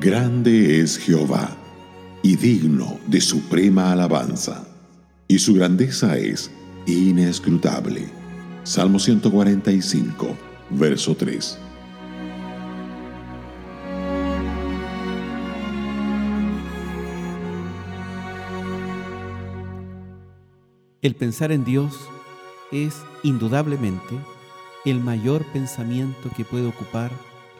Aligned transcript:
Grande 0.00 0.80
es 0.80 0.96
Jehová, 0.96 1.54
y 2.22 2.34
digno 2.36 2.98
de 3.06 3.20
suprema 3.20 3.92
alabanza, 3.92 4.66
y 5.28 5.38
su 5.38 5.52
grandeza 5.52 6.16
es 6.16 6.50
inescrutable. 6.86 8.08
Salmo 8.62 8.98
145, 8.98 10.34
verso 10.70 11.14
3. 11.14 11.58
El 21.02 21.14
pensar 21.14 21.52
en 21.52 21.66
Dios 21.66 21.94
es 22.72 23.02
indudablemente 23.22 24.18
el 24.86 24.98
mayor 25.00 25.44
pensamiento 25.52 26.30
que 26.34 26.46
puede 26.46 26.68
ocupar 26.68 27.10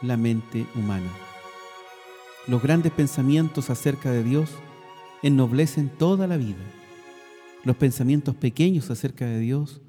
la 0.00 0.16
mente 0.16 0.64
humana. 0.74 1.10
Los 2.50 2.64
grandes 2.64 2.90
pensamientos 2.90 3.70
acerca 3.70 4.10
de 4.10 4.24
Dios 4.24 4.50
ennoblecen 5.22 5.88
toda 5.88 6.26
la 6.26 6.36
vida. 6.36 6.58
Los 7.62 7.76
pensamientos 7.76 8.34
pequeños 8.34 8.90
acerca 8.90 9.24
de 9.24 9.38
Dios 9.38 9.80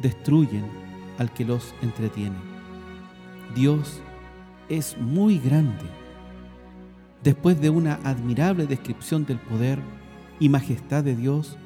destruyen 0.00 0.64
al 1.18 1.32
que 1.32 1.44
los 1.44 1.72
entretiene. 1.82 2.34
Dios 3.54 4.00
es 4.68 4.98
muy 4.98 5.38
grande. 5.38 5.84
Después 7.22 7.60
de 7.60 7.70
una 7.70 8.00
admirable 8.02 8.66
descripción 8.66 9.24
del 9.24 9.38
poder 9.38 9.78
y 10.40 10.48
majestad 10.48 11.04
de 11.04 11.14
Dios, 11.14 11.56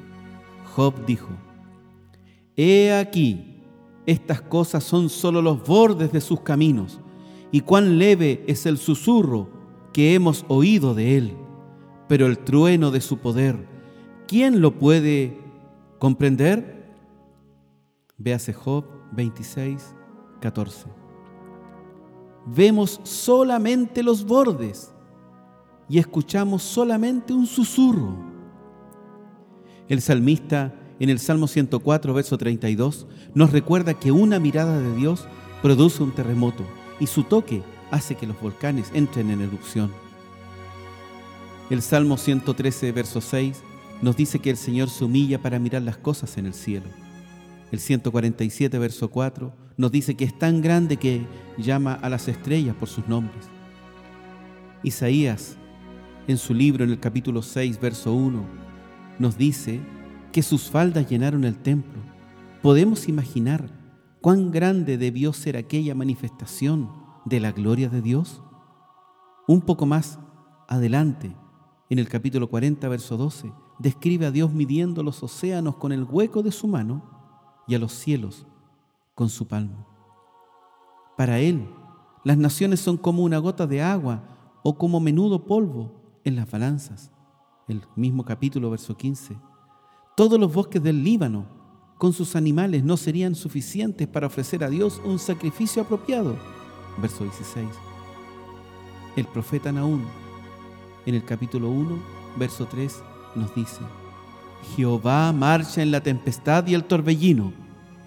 Job 0.75 1.07
dijo, 1.07 1.29
He 2.55 2.93
aquí, 2.93 3.63
estas 4.05 4.41
cosas 4.41 4.83
son 4.83 5.09
solo 5.09 5.41
los 5.41 5.65
bordes 5.65 6.11
de 6.11 6.21
sus 6.21 6.41
caminos, 6.41 6.99
y 7.51 7.61
cuán 7.61 7.97
leve 7.97 8.43
es 8.45 8.67
el 8.67 8.77
susurro 8.77 9.57
que 9.93 10.13
hemos 10.13 10.45
oído 10.47 10.93
de 10.93 11.17
él. 11.17 11.37
Pero 12.07 12.25
el 12.25 12.39
trueno 12.39 12.91
de 12.91 13.01
su 13.01 13.17
poder, 13.17 13.67
¿quién 14.27 14.61
lo 14.61 14.77
puede 14.77 15.39
comprender? 15.99 16.93
Véase 18.17 18.53
Job 18.53 18.85
26, 19.11 19.95
14. 20.41 20.87
Vemos 22.45 22.99
solamente 23.03 24.01
los 24.01 24.25
bordes 24.25 24.91
y 25.87 25.99
escuchamos 25.99 26.63
solamente 26.63 27.33
un 27.33 27.45
susurro. 27.45 28.15
El 29.87 30.01
salmista 30.01 30.73
en 30.99 31.09
el 31.09 31.19
Salmo 31.19 31.47
104, 31.47 32.13
verso 32.13 32.37
32, 32.37 33.07
nos 33.33 33.51
recuerda 33.51 33.93
que 33.93 34.11
una 34.11 34.39
mirada 34.39 34.79
de 34.79 34.95
Dios 34.95 35.25
produce 35.61 36.03
un 36.03 36.11
terremoto 36.11 36.63
y 36.99 37.07
su 37.07 37.23
toque 37.23 37.63
hace 37.91 38.15
que 38.15 38.27
los 38.27 38.39
volcanes 38.39 38.91
entren 38.93 39.29
en 39.31 39.41
erupción. 39.41 39.91
El 41.69 41.81
Salmo 41.81 42.17
113, 42.17 42.91
verso 42.91 43.21
6, 43.21 43.61
nos 44.01 44.15
dice 44.15 44.39
que 44.39 44.49
el 44.49 44.57
Señor 44.57 44.89
se 44.89 45.05
humilla 45.05 45.41
para 45.41 45.59
mirar 45.59 45.81
las 45.81 45.97
cosas 45.97 46.37
en 46.37 46.45
el 46.45 46.53
cielo. 46.53 46.87
El 47.71 47.79
147, 47.79 48.77
verso 48.79 49.09
4, 49.09 49.53
nos 49.77 49.91
dice 49.91 50.15
que 50.15 50.25
es 50.25 50.37
tan 50.37 50.61
grande 50.61 50.97
que 50.97 51.25
llama 51.57 51.93
a 51.93 52.09
las 52.09 52.27
estrellas 52.27 52.75
por 52.75 52.89
sus 52.89 53.07
nombres. 53.07 53.45
Isaías, 54.83 55.57
en 56.27 56.37
su 56.37 56.53
libro 56.53 56.83
en 56.83 56.91
el 56.91 56.99
capítulo 56.99 57.41
6, 57.41 57.79
verso 57.79 58.13
1, 58.13 58.43
nos 59.19 59.37
dice 59.37 59.79
que 60.31 60.41
sus 60.41 60.69
faldas 60.69 61.09
llenaron 61.09 61.43
el 61.43 61.57
templo. 61.57 62.01
Podemos 62.61 63.07
imaginar 63.07 63.69
cuán 64.21 64.51
grande 64.51 64.97
debió 64.97 65.33
ser 65.33 65.57
aquella 65.57 65.95
manifestación 65.95 66.89
de 67.29 67.39
la 67.39 67.51
gloria 67.51 67.89
de 67.89 68.01
Dios. 68.01 68.41
Un 69.47 69.61
poco 69.61 69.85
más 69.85 70.19
adelante, 70.67 71.35
en 71.89 71.99
el 71.99 72.09
capítulo 72.09 72.49
40, 72.49 72.87
verso 72.89 73.17
12, 73.17 73.53
describe 73.79 74.25
a 74.25 74.31
Dios 74.31 74.51
midiendo 74.51 75.03
los 75.03 75.23
océanos 75.23 75.75
con 75.77 75.91
el 75.91 76.03
hueco 76.03 76.43
de 76.43 76.51
su 76.51 76.67
mano 76.67 77.03
y 77.67 77.75
a 77.75 77.79
los 77.79 77.93
cielos 77.93 78.45
con 79.15 79.29
su 79.29 79.47
palmo. 79.47 79.87
Para 81.17 81.39
Él, 81.39 81.69
las 82.23 82.37
naciones 82.37 82.79
son 82.79 82.97
como 82.97 83.23
una 83.23 83.37
gota 83.37 83.65
de 83.67 83.81
agua 83.81 84.23
o 84.63 84.77
como 84.77 84.99
menudo 84.99 85.45
polvo 85.45 86.19
en 86.23 86.35
las 86.35 86.49
balanzas. 86.51 87.11
El 87.67 87.83
mismo 87.95 88.25
capítulo, 88.25 88.69
verso 88.69 88.97
15 88.97 89.37
todos 90.19 90.37
los 90.37 90.53
bosques 90.53 90.83
del 90.83 91.01
Líbano 91.01 91.45
con 91.97 92.11
sus 92.11 92.35
animales 92.35 92.83
no 92.83 92.97
serían 92.97 93.35
suficientes 93.35 94.05
para 94.05 94.27
ofrecer 94.27 94.65
a 94.65 94.69
Dios 94.69 95.01
un 95.05 95.17
sacrificio 95.17 95.81
apropiado. 95.81 96.35
Verso 97.01 97.23
16. 97.23 97.67
El 99.15 99.25
profeta 99.25 99.71
Naúm, 99.71 100.01
en 101.05 101.15
el 101.15 101.23
capítulo 101.23 101.69
1, 101.69 101.97
verso 102.37 102.65
3, 102.65 103.03
nos 103.35 103.53
dice, 103.55 103.81
Jehová 104.75 105.31
marcha 105.31 105.81
en 105.81 105.91
la 105.91 106.01
tempestad 106.01 106.67
y 106.67 106.73
el 106.73 106.83
torbellino, 106.83 107.53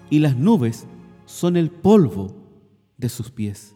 y 0.09 0.19
las 0.19 0.35
nubes 0.35 0.85
son 1.25 1.57
el 1.57 1.71
polvo 1.71 2.35
de 2.97 3.09
sus 3.09 3.31
pies. 3.31 3.75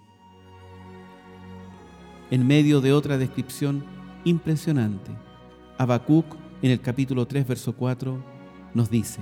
En 2.29 2.45
medio 2.45 2.81
de 2.81 2.93
otra 2.93 3.17
descripción 3.17 3.83
impresionante, 4.23 5.11
Habacuc 5.77 6.35
en 6.61 6.71
el 6.71 6.81
capítulo 6.81 7.25
3, 7.25 7.47
verso 7.47 7.73
4, 7.75 8.17
nos 8.73 8.89
dice, 8.89 9.19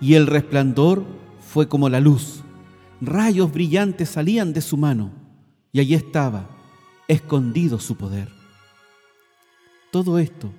y 0.00 0.14
el 0.14 0.26
resplandor 0.26 1.04
fue 1.40 1.68
como 1.68 1.88
la 1.88 2.00
luz, 2.00 2.44
rayos 3.00 3.52
brillantes 3.52 4.08
salían 4.08 4.52
de 4.52 4.60
su 4.60 4.76
mano, 4.76 5.10
y 5.72 5.80
allí 5.80 5.94
estaba, 5.94 6.48
escondido 7.08 7.78
su 7.78 7.96
poder. 7.96 8.28
Todo 9.90 10.18
esto 10.18 10.50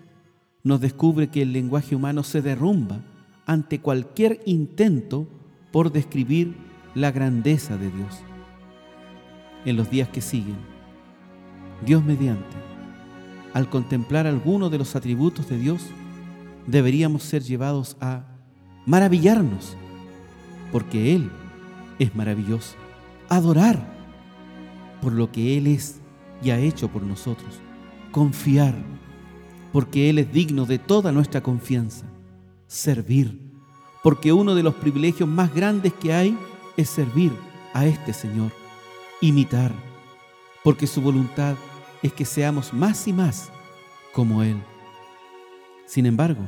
nos 0.63 0.81
descubre 0.81 1.29
que 1.29 1.41
el 1.41 1.53
lenguaje 1.53 1.95
humano 1.95 2.23
se 2.23 2.41
derrumba 2.41 3.01
ante 3.45 3.79
cualquier 3.79 4.41
intento 4.45 5.27
por 5.71 5.91
describir 5.91 6.55
la 6.95 7.11
grandeza 7.11 7.77
de 7.77 7.91
Dios. 7.91 8.19
En 9.65 9.75
los 9.75 9.89
días 9.89 10.09
que 10.09 10.21
siguen, 10.21 10.57
Dios 11.85 12.03
mediante, 12.03 12.55
al 13.53 13.69
contemplar 13.69 14.27
alguno 14.27 14.69
de 14.69 14.77
los 14.77 14.95
atributos 14.95 15.49
de 15.49 15.57
Dios, 15.57 15.81
deberíamos 16.65 17.23
ser 17.23 17.43
llevados 17.43 17.97
a 17.99 18.25
maravillarnos, 18.85 19.75
porque 20.71 21.15
Él 21.15 21.29
es 21.99 22.15
maravilloso. 22.15 22.75
Adorar 23.29 23.97
por 25.01 25.13
lo 25.13 25.31
que 25.31 25.57
Él 25.57 25.67
es 25.67 25.99
y 26.41 26.51
ha 26.51 26.59
hecho 26.59 26.89
por 26.89 27.03
nosotros. 27.03 27.59
Confiar, 28.11 28.75
porque 29.71 30.09
Él 30.09 30.19
es 30.19 30.31
digno 30.31 30.65
de 30.65 30.79
toda 30.79 31.11
nuestra 31.11 31.41
confianza. 31.41 32.05
Servir, 32.67 33.39
porque 34.03 34.33
uno 34.33 34.55
de 34.55 34.63
los 34.63 34.75
privilegios 34.75 35.27
más 35.27 35.53
grandes 35.53 35.93
que 35.93 36.13
hay 36.13 36.37
es 36.75 36.89
servir 36.89 37.31
a 37.73 37.85
este 37.85 38.13
Señor. 38.13 38.51
Imitar, 39.21 39.71
porque 40.63 40.87
su 40.87 41.01
voluntad 41.01 41.55
es 42.03 42.13
que 42.13 42.25
seamos 42.25 42.73
más 42.73 43.07
y 43.07 43.13
más 43.13 43.49
como 44.13 44.43
Él. 44.43 44.57
Sin 45.85 46.05
embargo, 46.05 46.41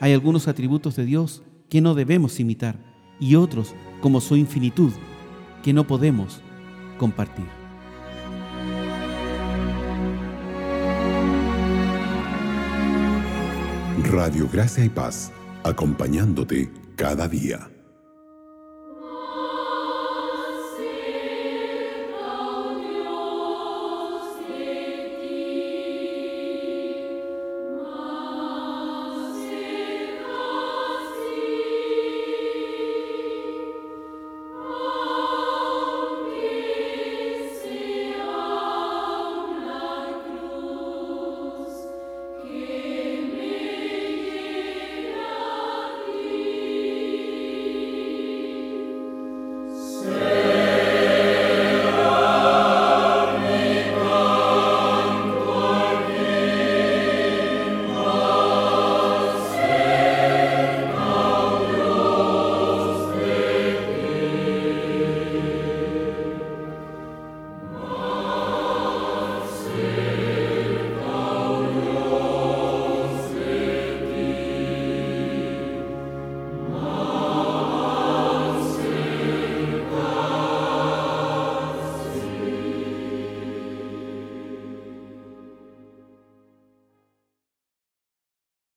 hay 0.00 0.12
algunos 0.12 0.48
atributos 0.48 0.96
de 0.96 1.04
Dios 1.04 1.42
que 1.68 1.80
no 1.80 1.94
debemos 1.94 2.40
imitar 2.40 2.78
y 3.20 3.34
otros, 3.34 3.74
como 4.00 4.20
su 4.20 4.36
infinitud, 4.36 4.92
que 5.62 5.72
no 5.72 5.86
podemos 5.86 6.40
compartir. 6.98 7.46
Radio 14.10 14.48
Gracia 14.50 14.84
y 14.84 14.88
Paz, 14.88 15.32
acompañándote 15.64 16.70
cada 16.96 17.28
día. 17.28 17.68